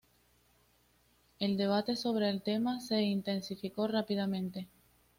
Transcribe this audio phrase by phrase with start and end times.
[1.37, 4.67] El debate sobre el tema se intensificó rápidamente.